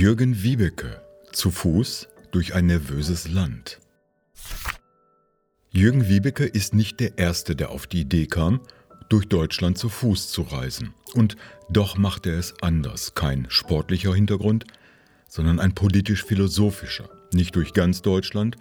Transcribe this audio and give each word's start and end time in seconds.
Jürgen 0.00 0.44
Wiebeke 0.44 1.02
zu 1.32 1.50
Fuß 1.50 2.06
durch 2.30 2.54
ein 2.54 2.66
nervöses 2.66 3.26
Land. 3.26 3.80
Jürgen 5.72 6.08
Wiebeke 6.08 6.44
ist 6.44 6.72
nicht 6.72 7.00
der 7.00 7.18
Erste, 7.18 7.56
der 7.56 7.70
auf 7.70 7.88
die 7.88 8.02
Idee 8.02 8.28
kam, 8.28 8.60
durch 9.08 9.26
Deutschland 9.26 9.76
zu 9.76 9.88
Fuß 9.88 10.30
zu 10.30 10.42
reisen. 10.42 10.94
Und 11.14 11.36
doch 11.68 11.98
macht 11.98 12.26
er 12.26 12.38
es 12.38 12.54
anders. 12.62 13.16
Kein 13.16 13.46
sportlicher 13.48 14.14
Hintergrund, 14.14 14.66
sondern 15.28 15.58
ein 15.58 15.74
politisch-philosophischer. 15.74 17.10
Nicht 17.34 17.56
durch 17.56 17.72
ganz 17.72 18.00
Deutschland 18.00 18.54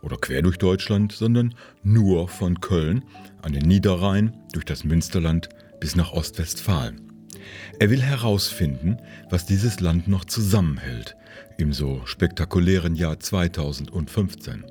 oder 0.00 0.16
quer 0.16 0.40
durch 0.40 0.56
Deutschland, 0.56 1.12
sondern 1.12 1.54
nur 1.82 2.28
von 2.30 2.62
Köln 2.62 3.04
an 3.42 3.52
den 3.52 3.68
Niederrhein, 3.68 4.42
durch 4.54 4.64
das 4.64 4.84
Münsterland 4.84 5.50
bis 5.80 5.96
nach 5.96 6.12
Ostwestfalen. 6.12 7.07
Er 7.78 7.90
will 7.90 8.02
herausfinden, 8.02 8.98
was 9.30 9.46
dieses 9.46 9.80
Land 9.80 10.08
noch 10.08 10.24
zusammenhält 10.24 11.16
im 11.56 11.72
so 11.72 12.02
spektakulären 12.04 12.94
Jahr 12.94 13.18
2015. 13.18 14.64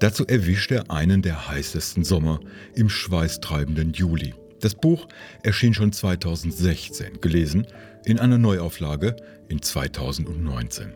Dazu 0.00 0.26
erwischt 0.26 0.70
er 0.70 0.90
einen 0.90 1.22
der 1.22 1.48
heißesten 1.48 2.04
Sommer 2.04 2.40
im 2.74 2.88
schweißtreibenden 2.88 3.92
Juli. 3.92 4.34
Das 4.60 4.74
Buch 4.74 5.08
erschien 5.42 5.74
schon 5.74 5.92
2016, 5.92 7.20
gelesen 7.20 7.66
in 8.04 8.18
einer 8.18 8.38
Neuauflage 8.38 9.16
in 9.48 9.62
2019. 9.62 10.92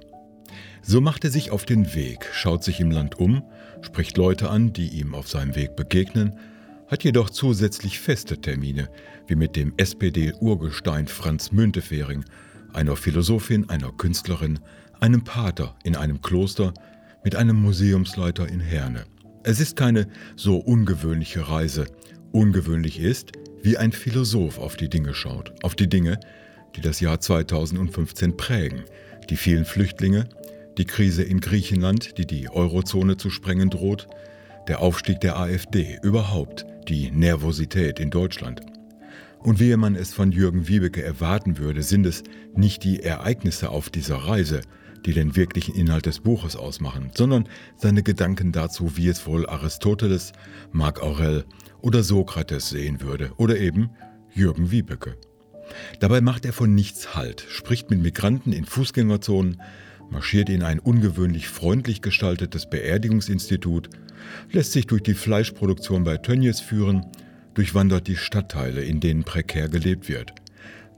So 0.83 1.01
macht 1.01 1.25
er 1.25 1.31
sich 1.31 1.51
auf 1.51 1.65
den 1.65 1.95
Weg, 1.95 2.29
schaut 2.33 2.65
sich 2.65 2.81
im 2.81 2.91
Land 2.91 3.19
um, 3.19 3.45
spricht 3.83 4.17
Leute 4.17 4.51
an, 4.51 4.73
die 4.73 4.89
ihm 4.89 5.15
auf 5.15 5.29
seinem 5.29 5.55
Weg 5.55 5.77
begegnen, 5.77 6.39
hat 6.93 7.05
jedoch 7.05 7.31
zusätzlich 7.31 7.99
feste 7.99 8.39
Termine, 8.39 8.91
wie 9.27 9.35
mit 9.35 9.57
dem 9.57 9.73
SPD-Urgestein 9.79 11.09
Franz 11.09 11.51
Müntefering, 11.51 12.23
einer 12.75 12.97
Philosophin, 12.97 13.71
einer 13.71 13.91
Künstlerin, 13.93 14.59
einem 15.01 15.25
Pater 15.25 15.75
in 15.85 15.97
einem 15.97 16.21
Kloster, 16.21 16.75
mit 17.25 17.35
einem 17.35 17.57
Museumsleiter 17.63 18.47
in 18.47 18.61
Herne. 18.61 19.07
Es 19.43 19.59
ist 19.59 19.75
keine 19.75 20.07
so 20.37 20.59
ungewöhnliche 20.59 21.49
Reise. 21.49 21.87
Ungewöhnlich 22.31 23.01
ist, 23.01 23.33
wie 23.63 23.79
ein 23.79 23.93
Philosoph 23.93 24.59
auf 24.59 24.77
die 24.77 24.91
Dinge 24.91 25.15
schaut, 25.15 25.55
auf 25.63 25.75
die 25.75 25.89
Dinge, 25.89 26.21
die 26.77 26.83
das 26.83 27.01
Jahr 27.01 27.21
2015 27.21 28.37
prägen, 28.37 28.83
die 29.31 29.37
vielen 29.37 29.65
Flüchtlinge, 29.65 30.29
die 30.77 30.85
Krise 30.85 31.23
in 31.23 31.41
Griechenland, 31.41 32.19
die 32.19 32.27
die 32.27 32.51
Eurozone 32.51 33.17
zu 33.17 33.31
sprengen 33.31 33.71
droht, 33.71 34.09
der 34.69 34.81
Aufstieg 34.81 35.21
der 35.21 35.39
AfD, 35.39 35.99
überhaupt 36.03 36.67
die 36.89 37.11
Nervosität 37.11 38.01
in 38.01 38.11
Deutschland. 38.11 38.61
Und 39.39 39.59
wie 39.59 39.77
man 39.77 39.97
es 39.97 40.13
von 40.13 40.31
Jürgen 40.31 40.69
Wiebeke 40.69 41.03
erwarten 41.03 41.59
würde, 41.59 41.83
sind 41.83 42.07
es 42.07 42.23
nicht 42.55 42.85
die 42.85 43.03
Ereignisse 43.03 43.71
auf 43.71 43.91
dieser 43.91 44.17
Reise, 44.17 44.61
die 45.05 45.13
den 45.13 45.35
wirklichen 45.35 45.75
Inhalt 45.75 46.07
des 46.07 46.21
Buches 46.21 46.55
ausmachen, 46.55 47.11
sondern 47.15 47.49
seine 47.77 48.03
Gedanken 48.03 48.53
dazu, 48.53 48.97
wie 48.97 49.09
es 49.09 49.27
wohl 49.27 49.49
Aristoteles, 49.49 50.33
Marc 50.71 51.03
Aurel 51.03 51.45
oder 51.81 52.03
Sokrates 52.03 52.69
sehen 52.69 53.01
würde 53.01 53.33
oder 53.37 53.59
eben 53.59 53.91
Jürgen 54.33 54.71
Wiebeke. 54.71 55.17
Dabei 56.01 56.21
macht 56.21 56.45
er 56.45 56.53
von 56.53 56.75
nichts 56.75 57.15
Halt, 57.15 57.45
spricht 57.49 57.91
mit 57.91 58.01
Migranten 58.01 58.53
in 58.53 58.65
Fußgängerzonen, 58.65 59.61
marschiert 60.13 60.49
in 60.49 60.63
ein 60.63 60.79
ungewöhnlich 60.79 61.49
freundlich 61.49 62.03
gestaltetes 62.03 62.67
Beerdigungsinstitut, 62.67 63.91
lässt 64.53 64.73
sich 64.73 64.87
durch 64.87 65.03
die 65.03 65.15
Fleischproduktion 65.15 66.05
bei 66.05 66.19
Tönnies 66.19 66.61
führen, 66.61 67.07
durchwandert 67.55 68.07
die 68.07 68.17
Stadtteile, 68.17 68.85
in 68.85 69.01
denen 69.01 69.25
prekär 69.25 69.69
gelebt 69.69 70.09
wird, 70.09 70.33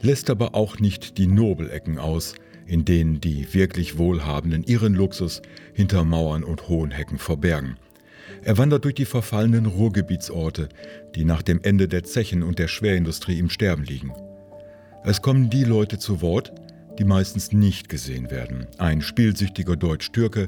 lässt 0.03 0.29
aber 0.29 0.55
auch 0.55 0.79
nicht 0.79 1.17
die 1.17 1.27
Nobelecken 1.27 1.99
aus, 1.99 2.35
in 2.67 2.85
denen 2.85 3.21
die 3.21 3.53
wirklich 3.55 3.99
Wohlhabenden 3.99 4.65
ihren 4.65 4.95
Luxus 4.95 5.41
hinter 5.73 6.05
Mauern 6.05 6.45
und 6.45 6.69
hohen 6.69 6.91
Hecken 6.91 7.19
verbergen. 7.19 7.77
Er 8.43 8.59
wandert 8.59 8.85
durch 8.85 8.95
die 8.95 9.05
verfallenen 9.05 9.67
Ruhrgebietsorte, 9.67 10.69
die 11.15 11.25
nach 11.25 11.43
dem 11.43 11.61
Ende 11.63 11.89
der 11.89 12.05
Zechen 12.05 12.43
und 12.43 12.59
der 12.59 12.69
Schwerindustrie 12.69 13.39
im 13.39 13.49
Sterben 13.49 13.85
liegen. 13.85 14.13
Es 15.05 15.23
kommen 15.23 15.51
die 15.51 15.65
Leute 15.65 15.99
zu 15.99 16.23
Wort, 16.23 16.53
die 16.99 17.05
meistens 17.05 17.53
nicht 17.53 17.89
gesehen 17.89 18.31
werden. 18.31 18.67
Ein 18.79 19.01
spielsüchtiger 19.01 19.77
Deutsch-Türke, 19.77 20.47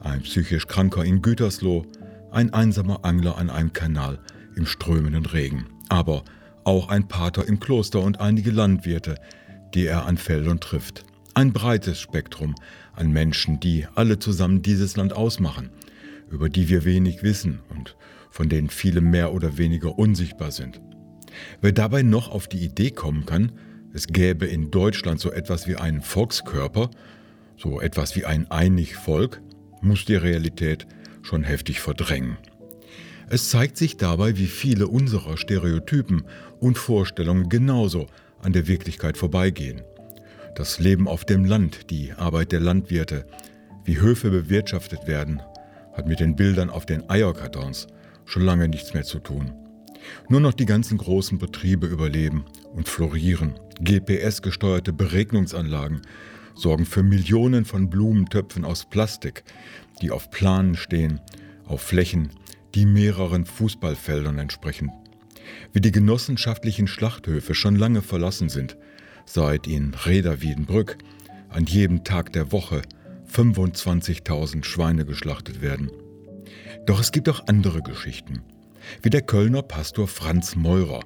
ein 0.00 0.22
psychisch 0.22 0.66
Kranker 0.66 1.04
in 1.04 1.22
Gütersloh, 1.22 1.84
ein 2.30 2.52
einsamer 2.52 3.04
Angler 3.04 3.38
an 3.38 3.50
einem 3.50 3.72
Kanal 3.72 4.18
im 4.54 4.66
strömenden 4.66 5.26
Regen. 5.26 5.66
Aber 5.88 6.24
auch 6.64 6.88
ein 6.88 7.08
Pater 7.08 7.46
im 7.48 7.60
Kloster 7.60 8.00
und 8.00 8.20
einige 8.20 8.50
Landwirte, 8.50 9.16
die 9.74 9.86
er 9.86 10.06
an 10.06 10.18
Feldern 10.18 10.60
trifft. 10.60 11.04
Ein 11.34 11.52
breites 11.52 12.00
Spektrum 12.00 12.54
an 12.92 13.10
Menschen, 13.10 13.60
die 13.60 13.86
alle 13.94 14.18
zusammen 14.18 14.62
dieses 14.62 14.96
Land 14.96 15.12
ausmachen, 15.12 15.70
über 16.30 16.48
die 16.48 16.68
wir 16.68 16.84
wenig 16.84 17.22
wissen 17.22 17.60
und 17.70 17.96
von 18.30 18.48
denen 18.48 18.68
viele 18.68 19.00
mehr 19.00 19.32
oder 19.32 19.56
weniger 19.56 19.98
unsichtbar 19.98 20.50
sind. 20.50 20.80
Wer 21.60 21.72
dabei 21.72 22.02
noch 22.02 22.30
auf 22.30 22.48
die 22.48 22.64
Idee 22.64 22.90
kommen 22.90 23.24
kann, 23.24 23.52
es 23.92 24.06
gäbe 24.06 24.46
in 24.46 24.70
Deutschland 24.70 25.20
so 25.20 25.30
etwas 25.32 25.66
wie 25.66 25.76
einen 25.76 26.02
Volkskörper, 26.02 26.90
so 27.56 27.80
etwas 27.80 28.16
wie 28.16 28.24
ein 28.24 28.50
Einigvolk, 28.50 29.40
muss 29.80 30.04
die 30.04 30.16
Realität 30.16 30.86
schon 31.22 31.44
heftig 31.44 31.80
verdrängen. 31.80 32.36
Es 33.28 33.50
zeigt 33.50 33.76
sich 33.76 33.96
dabei, 33.96 34.36
wie 34.36 34.46
viele 34.46 34.86
unserer 34.86 35.36
Stereotypen 35.36 36.24
und 36.60 36.78
Vorstellungen 36.78 37.48
genauso 37.48 38.06
an 38.40 38.52
der 38.52 38.66
Wirklichkeit 38.66 39.16
vorbeigehen 39.16 39.82
das 40.58 40.80
Leben 40.80 41.06
auf 41.06 41.24
dem 41.24 41.44
Land, 41.44 41.88
die 41.90 42.12
Arbeit 42.14 42.50
der 42.50 42.58
Landwirte, 42.58 43.24
wie 43.84 44.00
Höfe 44.00 44.30
bewirtschaftet 44.30 45.06
werden, 45.06 45.40
hat 45.92 46.08
mit 46.08 46.18
den 46.18 46.34
Bildern 46.34 46.68
auf 46.68 46.84
den 46.84 47.08
Eierkartons 47.08 47.86
schon 48.24 48.42
lange 48.42 48.68
nichts 48.68 48.92
mehr 48.92 49.04
zu 49.04 49.20
tun. 49.20 49.52
Nur 50.28 50.40
noch 50.40 50.54
die 50.54 50.66
ganzen 50.66 50.98
großen 50.98 51.38
Betriebe 51.38 51.86
überleben 51.86 52.44
und 52.74 52.88
florieren. 52.88 53.54
GPS-gesteuerte 53.80 54.92
Beregnungsanlagen 54.92 56.02
sorgen 56.54 56.84
für 56.84 57.02
Millionen 57.02 57.64
von 57.64 57.88
Blumentöpfen 57.88 58.64
aus 58.64 58.84
Plastik, 58.84 59.44
die 60.02 60.10
auf 60.10 60.30
Planen 60.30 60.74
stehen, 60.74 61.20
auf 61.66 61.80
Flächen, 61.82 62.30
die 62.74 62.86
mehreren 62.86 63.46
Fußballfeldern 63.46 64.38
entsprechen. 64.38 64.90
Wie 65.72 65.80
die 65.80 65.92
genossenschaftlichen 65.92 66.86
Schlachthöfe 66.86 67.54
schon 67.54 67.76
lange 67.76 68.02
verlassen 68.02 68.48
sind, 68.48 68.76
seit 69.24 69.66
in 69.66 69.94
Reda-Wiedenbrück 69.94 70.98
an 71.48 71.64
jedem 71.64 72.04
Tag 72.04 72.32
der 72.32 72.52
Woche 72.52 72.82
25.000 73.32 74.64
Schweine 74.64 75.04
geschlachtet 75.04 75.62
werden. 75.62 75.90
Doch 76.86 77.00
es 77.00 77.12
gibt 77.12 77.28
auch 77.28 77.46
andere 77.46 77.82
Geschichten, 77.82 78.42
wie 79.02 79.10
der 79.10 79.22
Kölner 79.22 79.62
Pastor 79.62 80.08
Franz 80.08 80.56
Meurer, 80.56 81.00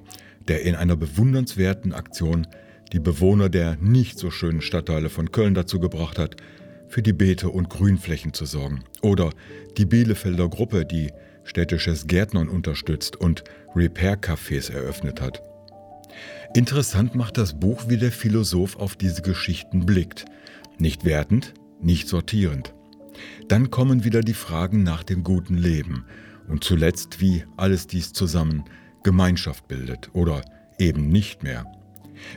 der 0.47 0.61
in 0.63 0.75
einer 0.75 0.95
bewundernswerten 0.95 1.93
Aktion 1.93 2.47
die 2.91 2.99
Bewohner 2.99 3.49
der 3.49 3.75
nicht 3.77 4.19
so 4.19 4.29
schönen 4.29 4.61
Stadtteile 4.61 5.09
von 5.09 5.31
Köln 5.31 5.53
dazu 5.53 5.79
gebracht 5.79 6.19
hat, 6.19 6.37
für 6.87 7.01
die 7.01 7.13
Beete 7.13 7.49
und 7.49 7.69
Grünflächen 7.69 8.33
zu 8.33 8.45
sorgen. 8.45 8.83
Oder 9.01 9.31
die 9.77 9.85
Bielefelder 9.85 10.47
Gruppe, 10.47 10.85
die 10.85 11.11
städtisches 11.43 12.07
Gärtnern 12.07 12.49
unterstützt 12.49 13.15
und 13.15 13.43
Repair-Cafés 13.75 14.71
eröffnet 14.71 15.19
hat. 15.19 15.41
Interessant 16.53 17.15
macht 17.15 17.39
das 17.39 17.59
Buch, 17.59 17.85
wie 17.87 17.97
der 17.97 18.11
Philosoph 18.11 18.75
auf 18.75 18.95
diese 18.95 19.23
Geschichten 19.23 19.87
blickt. 19.87 20.25
Nicht 20.77 21.03
wertend, 21.03 21.55
nicht 21.81 22.07
sortierend. 22.07 22.75
Dann 23.47 23.71
kommen 23.71 24.03
wieder 24.03 24.21
die 24.21 24.35
Fragen 24.35 24.83
nach 24.83 25.03
dem 25.03 25.23
guten 25.23 25.57
Leben 25.57 26.05
und 26.47 26.63
zuletzt, 26.63 27.21
wie 27.21 27.43
alles 27.57 27.87
dies 27.87 28.13
zusammen 28.13 28.63
Gemeinschaft 29.03 29.67
bildet 29.67 30.09
oder 30.13 30.43
eben 30.79 31.09
nicht 31.09 31.43
mehr. 31.43 31.65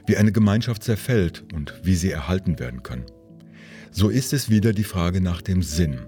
Wie 0.07 0.17
eine 0.17 0.33
Gemeinschaft 0.33 0.83
zerfällt 0.83 1.45
und 1.55 1.75
wie 1.83 1.95
sie 1.95 2.11
erhalten 2.11 2.59
werden 2.59 2.83
kann. 2.83 3.05
So 3.91 4.09
ist 4.09 4.33
es 4.33 4.51
wieder 4.51 4.73
die 4.73 4.85
Frage 4.85 5.21
nach 5.21 5.43
dem 5.43 5.63
Sinn, 5.63 6.01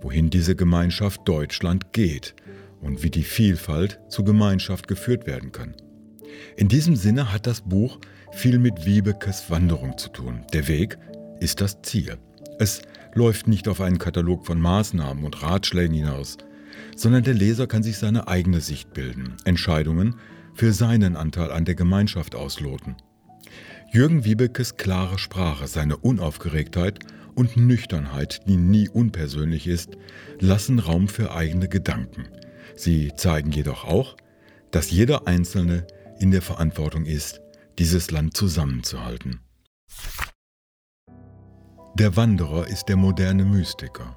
wohin 0.00 0.30
diese 0.30 0.56
Gemeinschaft 0.56 1.20
Deutschland 1.26 1.92
geht 1.92 2.34
und 2.80 3.02
wie 3.02 3.10
die 3.10 3.22
Vielfalt 3.22 4.00
zu 4.08 4.24
Gemeinschaft 4.24 4.88
geführt 4.88 5.26
werden 5.26 5.52
kann. 5.52 5.74
In 6.56 6.68
diesem 6.68 6.96
Sinne 6.96 7.32
hat 7.32 7.46
das 7.46 7.60
Buch 7.60 7.98
viel 8.32 8.58
mit 8.58 8.84
Wiebekes 8.84 9.50
Wanderung 9.50 9.96
zu 9.98 10.08
tun. 10.10 10.44
Der 10.52 10.68
Weg 10.68 10.98
ist 11.40 11.60
das 11.60 11.82
Ziel. 11.82 12.18
Es 12.58 12.82
läuft 13.14 13.48
nicht 13.48 13.68
auf 13.68 13.80
einen 13.80 13.98
Katalog 13.98 14.46
von 14.46 14.60
Maßnahmen 14.60 15.24
und 15.24 15.42
Ratschlägen 15.42 15.94
hinaus, 15.94 16.38
sondern 16.96 17.24
der 17.24 17.34
Leser 17.34 17.66
kann 17.66 17.82
sich 17.82 17.98
seine 17.98 18.28
eigene 18.28 18.60
Sicht 18.60 18.92
bilden, 18.92 19.34
Entscheidungen 19.44 20.16
für 20.54 20.72
seinen 20.72 21.16
Anteil 21.16 21.52
an 21.52 21.64
der 21.64 21.74
Gemeinschaft 21.74 22.34
ausloten. 22.34 22.96
Jürgen 23.90 24.24
Wiebekes 24.24 24.76
klare 24.76 25.18
Sprache, 25.18 25.66
seine 25.66 25.96
Unaufgeregtheit 25.96 26.98
und 27.34 27.56
Nüchternheit, 27.56 28.42
die 28.46 28.56
nie 28.56 28.88
unpersönlich 28.88 29.66
ist, 29.66 29.96
lassen 30.40 30.78
Raum 30.78 31.08
für 31.08 31.32
eigene 31.32 31.68
Gedanken. 31.68 32.26
Sie 32.74 33.12
zeigen 33.16 33.52
jedoch 33.52 33.84
auch, 33.84 34.16
dass 34.70 34.90
jeder 34.90 35.26
Einzelne 35.26 35.86
in 36.18 36.30
der 36.32 36.42
Verantwortung 36.42 37.06
ist, 37.06 37.40
dieses 37.78 38.10
Land 38.10 38.36
zusammenzuhalten. 38.36 39.40
Der 41.94 42.16
Wanderer 42.16 42.66
ist 42.66 42.86
der 42.86 42.96
moderne 42.96 43.44
Mystiker. 43.44 44.16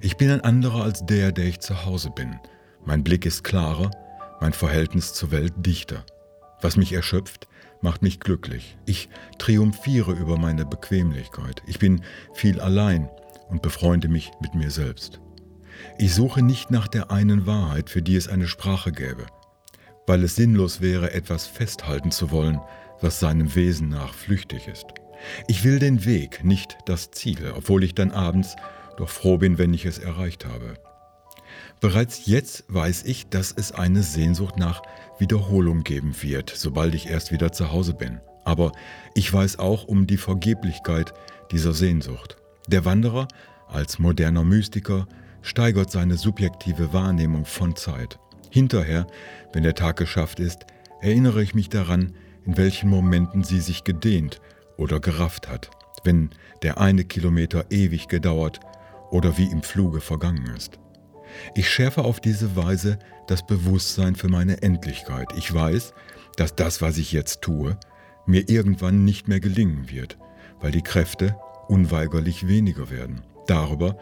Ich 0.00 0.16
bin 0.16 0.30
ein 0.30 0.40
anderer 0.40 0.82
als 0.82 1.04
der, 1.06 1.32
der 1.32 1.44
ich 1.44 1.60
zu 1.60 1.84
Hause 1.84 2.10
bin. 2.10 2.38
Mein 2.84 3.04
Blick 3.04 3.26
ist 3.26 3.44
klarer, 3.44 3.90
mein 4.40 4.52
Verhältnis 4.52 5.14
zur 5.14 5.30
Welt 5.30 5.52
dichter. 5.58 6.04
Was 6.60 6.76
mich 6.76 6.92
erschöpft, 6.92 7.48
macht 7.80 8.02
mich 8.02 8.20
glücklich. 8.20 8.76
Ich 8.86 9.08
triumphiere 9.38 10.12
über 10.12 10.38
meine 10.38 10.64
Bequemlichkeit. 10.64 11.62
Ich 11.66 11.78
bin 11.78 12.02
viel 12.34 12.60
allein 12.60 13.08
und 13.50 13.62
befreunde 13.62 14.08
mich 14.08 14.30
mit 14.40 14.54
mir 14.54 14.70
selbst. 14.70 15.20
Ich 15.98 16.14
suche 16.14 16.42
nicht 16.42 16.70
nach 16.70 16.88
der 16.88 17.10
einen 17.10 17.46
Wahrheit, 17.46 17.90
für 17.90 18.02
die 18.02 18.16
es 18.16 18.28
eine 18.28 18.46
Sprache 18.46 18.92
gäbe, 18.92 19.26
weil 20.06 20.22
es 20.22 20.36
sinnlos 20.36 20.80
wäre, 20.80 21.12
etwas 21.12 21.46
festhalten 21.46 22.10
zu 22.10 22.30
wollen, 22.30 22.60
was 23.00 23.20
seinem 23.20 23.54
Wesen 23.54 23.88
nach 23.88 24.14
flüchtig 24.14 24.68
ist. 24.68 24.86
Ich 25.48 25.64
will 25.64 25.78
den 25.78 26.04
Weg, 26.04 26.44
nicht 26.44 26.76
das 26.86 27.10
Ziel, 27.10 27.52
obwohl 27.56 27.84
ich 27.84 27.94
dann 27.94 28.10
abends 28.10 28.56
doch 28.96 29.08
froh 29.08 29.38
bin, 29.38 29.58
wenn 29.58 29.74
ich 29.74 29.84
es 29.84 29.98
erreicht 29.98 30.46
habe. 30.46 30.74
Bereits 31.80 32.26
jetzt 32.26 32.64
weiß 32.68 33.04
ich, 33.04 33.28
dass 33.28 33.52
es 33.52 33.72
eine 33.72 34.02
Sehnsucht 34.02 34.56
nach 34.56 34.82
Wiederholung 35.18 35.82
geben 35.82 36.14
wird, 36.22 36.50
sobald 36.54 36.94
ich 36.94 37.08
erst 37.08 37.32
wieder 37.32 37.52
zu 37.52 37.72
Hause 37.72 37.94
bin. 37.94 38.20
Aber 38.44 38.72
ich 39.14 39.32
weiß 39.32 39.58
auch 39.58 39.84
um 39.84 40.06
die 40.06 40.16
Vergeblichkeit 40.16 41.12
dieser 41.50 41.72
Sehnsucht. 41.72 42.36
Der 42.68 42.84
Wanderer 42.84 43.28
als 43.68 43.98
moderner 43.98 44.44
Mystiker 44.44 45.06
steigert 45.42 45.90
seine 45.90 46.16
subjektive 46.16 46.92
Wahrnehmung 46.92 47.44
von 47.44 47.74
Zeit. 47.74 48.18
Hinterher, 48.50 49.06
wenn 49.52 49.62
der 49.62 49.74
Tag 49.74 49.96
geschafft 49.96 50.38
ist, 50.40 50.66
erinnere 51.00 51.42
ich 51.42 51.54
mich 51.54 51.68
daran, 51.68 52.14
in 52.44 52.56
welchen 52.56 52.90
Momenten 52.90 53.42
sie 53.44 53.60
sich 53.60 53.84
gedehnt 53.84 54.40
oder 54.76 55.00
gerafft 55.00 55.48
hat, 55.48 55.70
wenn 56.04 56.30
der 56.62 56.80
eine 56.80 57.04
Kilometer 57.04 57.66
ewig 57.70 58.08
gedauert 58.08 58.60
oder 59.12 59.38
wie 59.38 59.46
im 59.46 59.62
Fluge 59.62 60.00
vergangen 60.00 60.46
ist. 60.56 60.80
Ich 61.54 61.70
schärfe 61.70 62.02
auf 62.02 62.20
diese 62.20 62.56
Weise 62.56 62.98
das 63.26 63.46
Bewusstsein 63.46 64.16
für 64.16 64.28
meine 64.28 64.62
Endlichkeit. 64.62 65.28
Ich 65.36 65.52
weiß, 65.52 65.94
dass 66.36 66.56
das, 66.56 66.82
was 66.82 66.98
ich 66.98 67.12
jetzt 67.12 67.42
tue, 67.42 67.78
mir 68.26 68.48
irgendwann 68.48 69.04
nicht 69.04 69.28
mehr 69.28 69.40
gelingen 69.40 69.90
wird, 69.90 70.18
weil 70.60 70.72
die 70.72 70.82
Kräfte 70.82 71.36
unweigerlich 71.68 72.48
weniger 72.48 72.90
werden. 72.90 73.22
Darüber 73.46 73.96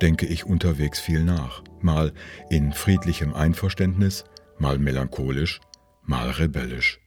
denke 0.00 0.26
ich 0.26 0.44
unterwegs 0.46 1.00
viel 1.00 1.24
nach, 1.24 1.62
mal 1.80 2.12
in 2.48 2.72
friedlichem 2.72 3.34
Einverständnis, 3.34 4.24
mal 4.58 4.78
melancholisch, 4.78 5.60
mal 6.02 6.30
rebellisch. 6.30 7.00